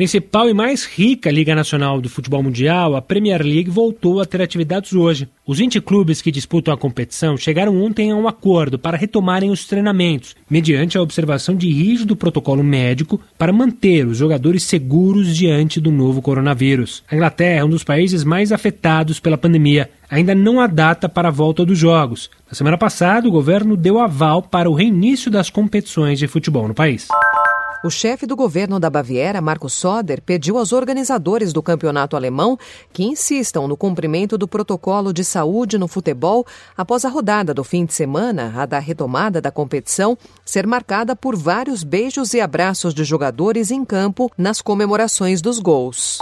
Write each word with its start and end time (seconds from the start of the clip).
Principal 0.00 0.48
e 0.48 0.54
mais 0.54 0.86
rica 0.86 1.30
Liga 1.30 1.54
Nacional 1.54 2.00
do 2.00 2.08
Futebol 2.08 2.42
Mundial, 2.42 2.96
a 2.96 3.02
Premier 3.02 3.42
League 3.42 3.68
voltou 3.68 4.18
a 4.18 4.24
ter 4.24 4.40
atividades 4.40 4.94
hoje. 4.94 5.28
Os 5.46 5.58
20 5.58 5.78
clubes 5.82 6.22
que 6.22 6.30
disputam 6.30 6.72
a 6.72 6.76
competição 6.78 7.36
chegaram 7.36 7.78
ontem 7.78 8.10
a 8.10 8.16
um 8.16 8.26
acordo 8.26 8.78
para 8.78 8.96
retomarem 8.96 9.50
os 9.50 9.66
treinamentos, 9.66 10.34
mediante 10.48 10.96
a 10.96 11.02
observação 11.02 11.54
de 11.54 11.70
rígido 11.70 12.16
protocolo 12.16 12.64
médico 12.64 13.20
para 13.36 13.52
manter 13.52 14.06
os 14.06 14.16
jogadores 14.16 14.62
seguros 14.62 15.36
diante 15.36 15.78
do 15.78 15.90
novo 15.90 16.22
coronavírus. 16.22 17.02
A 17.06 17.14
Inglaterra 17.14 17.60
é 17.60 17.64
um 17.64 17.68
dos 17.68 17.84
países 17.84 18.24
mais 18.24 18.52
afetados 18.52 19.20
pela 19.20 19.36
pandemia. 19.36 19.90
Ainda 20.08 20.34
não 20.34 20.62
há 20.62 20.66
data 20.66 21.10
para 21.10 21.28
a 21.28 21.30
volta 21.30 21.62
dos 21.62 21.76
jogos. 21.78 22.30
Na 22.50 22.54
semana 22.54 22.78
passada, 22.78 23.28
o 23.28 23.30
governo 23.30 23.76
deu 23.76 23.98
aval 23.98 24.40
para 24.40 24.70
o 24.70 24.74
reinício 24.74 25.30
das 25.30 25.50
competições 25.50 26.18
de 26.18 26.26
futebol 26.26 26.66
no 26.66 26.72
país. 26.72 27.06
O 27.82 27.88
chefe 27.88 28.26
do 28.26 28.36
governo 28.36 28.78
da 28.78 28.90
Baviera, 28.90 29.40
Marcos 29.40 29.72
Soder, 29.72 30.20
pediu 30.20 30.58
aos 30.58 30.70
organizadores 30.70 31.50
do 31.50 31.62
campeonato 31.62 32.14
alemão 32.14 32.58
que 32.92 33.02
insistam 33.02 33.66
no 33.66 33.74
cumprimento 33.74 34.36
do 34.36 34.46
protocolo 34.46 35.14
de 35.14 35.24
saúde 35.24 35.78
no 35.78 35.88
futebol 35.88 36.46
após 36.76 37.06
a 37.06 37.08
rodada 37.08 37.54
do 37.54 37.64
fim 37.64 37.86
de 37.86 37.94
semana, 37.94 38.52
a 38.54 38.66
da 38.66 38.78
retomada 38.78 39.40
da 39.40 39.50
competição, 39.50 40.16
ser 40.44 40.66
marcada 40.66 41.16
por 41.16 41.34
vários 41.34 41.82
beijos 41.82 42.34
e 42.34 42.40
abraços 42.42 42.92
de 42.92 43.02
jogadores 43.02 43.70
em 43.70 43.82
campo 43.82 44.30
nas 44.36 44.60
comemorações 44.60 45.40
dos 45.40 45.58
gols. 45.58 46.18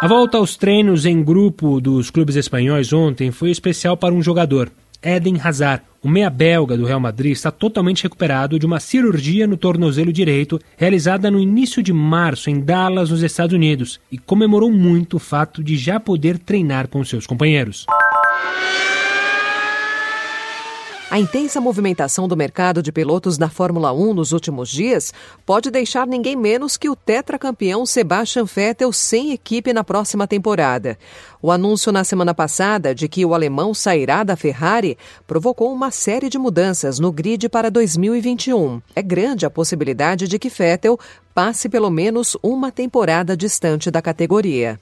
A 0.00 0.08
volta 0.08 0.38
aos 0.38 0.56
treinos 0.56 1.04
em 1.04 1.22
grupo 1.22 1.78
dos 1.78 2.10
clubes 2.10 2.36
espanhóis 2.36 2.90
ontem 2.90 3.30
foi 3.30 3.50
especial 3.50 3.98
para 3.98 4.14
um 4.14 4.22
jogador. 4.22 4.72
Eden 5.02 5.38
Hazard. 5.42 5.82
O 6.02 6.08
meia 6.08 6.28
belga 6.28 6.76
do 6.76 6.84
Real 6.84 6.98
Madrid 6.98 7.32
está 7.32 7.50
totalmente 7.50 8.02
recuperado 8.02 8.58
de 8.58 8.66
uma 8.66 8.80
cirurgia 8.80 9.46
no 9.46 9.56
tornozelo 9.56 10.12
direito 10.12 10.58
realizada 10.76 11.30
no 11.30 11.38
início 11.38 11.82
de 11.82 11.92
março 11.92 12.50
em 12.50 12.60
Dallas, 12.60 13.10
nos 13.10 13.22
Estados 13.22 13.54
Unidos, 13.54 14.00
e 14.10 14.18
comemorou 14.18 14.72
muito 14.72 15.16
o 15.16 15.20
fato 15.20 15.62
de 15.62 15.76
já 15.76 16.00
poder 16.00 16.38
treinar 16.38 16.88
com 16.88 17.04
seus 17.04 17.26
companheiros. 17.26 17.86
A 21.12 21.18
intensa 21.18 21.60
movimentação 21.60 22.26
do 22.26 22.34
mercado 22.34 22.82
de 22.82 22.90
pilotos 22.90 23.36
da 23.36 23.50
Fórmula 23.50 23.92
1 23.92 24.14
nos 24.14 24.32
últimos 24.32 24.70
dias 24.70 25.12
pode 25.44 25.70
deixar 25.70 26.06
ninguém 26.06 26.34
menos 26.34 26.78
que 26.78 26.88
o 26.88 26.96
tetracampeão 26.96 27.84
Sebastian 27.84 28.46
Vettel 28.46 28.90
sem 28.94 29.30
equipe 29.30 29.74
na 29.74 29.84
próxima 29.84 30.26
temporada. 30.26 30.98
O 31.42 31.52
anúncio 31.52 31.92
na 31.92 32.02
semana 32.02 32.32
passada 32.32 32.94
de 32.94 33.08
que 33.08 33.26
o 33.26 33.34
alemão 33.34 33.74
sairá 33.74 34.24
da 34.24 34.36
Ferrari 34.36 34.96
provocou 35.26 35.70
uma 35.70 35.90
série 35.90 36.30
de 36.30 36.38
mudanças 36.38 36.98
no 36.98 37.12
grid 37.12 37.46
para 37.50 37.70
2021. 37.70 38.80
É 38.96 39.02
grande 39.02 39.44
a 39.44 39.50
possibilidade 39.50 40.26
de 40.26 40.38
que 40.38 40.48
Vettel 40.48 40.98
passe 41.34 41.68
pelo 41.68 41.90
menos 41.90 42.38
uma 42.42 42.72
temporada 42.72 43.36
distante 43.36 43.90
da 43.90 44.00
categoria. 44.00 44.80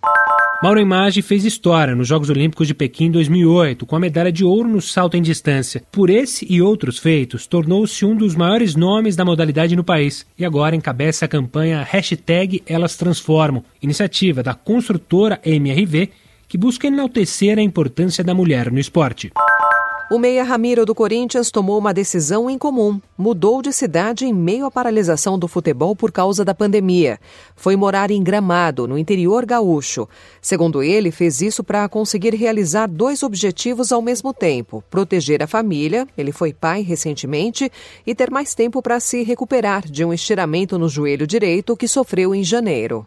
Mauro 0.62 0.78
Image 0.78 1.22
fez 1.22 1.46
história 1.46 1.94
nos 1.94 2.06
Jogos 2.06 2.28
Olímpicos 2.28 2.66
de 2.66 2.74
Pequim 2.74 3.10
2008, 3.10 3.86
com 3.86 3.96
a 3.96 4.00
medalha 4.00 4.30
de 4.30 4.44
ouro 4.44 4.68
no 4.68 4.82
salto 4.82 5.16
em 5.16 5.22
distância. 5.22 5.82
Por 5.90 6.10
esse 6.10 6.46
e 6.50 6.60
outros 6.60 6.98
feitos, 6.98 7.46
tornou-se 7.46 8.04
um 8.04 8.14
dos 8.14 8.34
maiores 8.34 8.76
nomes 8.76 9.16
da 9.16 9.24
modalidade 9.24 9.74
no 9.74 9.82
país 9.82 10.26
e 10.38 10.44
agora 10.44 10.76
encabeça 10.76 11.24
a 11.24 11.28
campanha 11.28 11.82
Hashtag 11.82 12.62
Elas 12.66 12.94
Transformam, 12.94 13.64
iniciativa 13.80 14.42
da 14.42 14.52
construtora 14.52 15.40
MRV 15.42 16.10
que 16.46 16.58
busca 16.58 16.88
enaltecer 16.88 17.58
a 17.58 17.62
importância 17.62 18.22
da 18.22 18.34
mulher 18.34 18.70
no 18.70 18.78
esporte. 18.78 19.32
O 20.12 20.18
meia 20.18 20.42
Ramiro 20.42 20.84
do 20.84 20.92
Corinthians 20.92 21.52
tomou 21.52 21.78
uma 21.78 21.94
decisão 21.94 22.50
incomum. 22.50 23.00
Mudou 23.16 23.62
de 23.62 23.72
cidade 23.72 24.26
em 24.26 24.34
meio 24.34 24.66
à 24.66 24.70
paralisação 24.70 25.38
do 25.38 25.46
futebol 25.46 25.94
por 25.94 26.10
causa 26.10 26.44
da 26.44 26.52
pandemia. 26.52 27.20
Foi 27.54 27.76
morar 27.76 28.10
em 28.10 28.20
Gramado, 28.20 28.88
no 28.88 28.98
interior 28.98 29.46
gaúcho. 29.46 30.08
Segundo 30.42 30.82
ele, 30.82 31.12
fez 31.12 31.40
isso 31.40 31.62
para 31.62 31.88
conseguir 31.88 32.34
realizar 32.34 32.88
dois 32.88 33.22
objetivos 33.22 33.92
ao 33.92 34.02
mesmo 34.02 34.34
tempo: 34.34 34.82
proteger 34.90 35.44
a 35.44 35.46
família, 35.46 36.08
ele 36.18 36.32
foi 36.32 36.52
pai 36.52 36.82
recentemente, 36.82 37.70
e 38.04 38.12
ter 38.12 38.32
mais 38.32 38.52
tempo 38.52 38.82
para 38.82 38.98
se 38.98 39.22
recuperar 39.22 39.86
de 39.86 40.04
um 40.04 40.12
estiramento 40.12 40.76
no 40.76 40.88
joelho 40.88 41.24
direito 41.24 41.76
que 41.76 41.86
sofreu 41.86 42.34
em 42.34 42.42
janeiro. 42.42 43.06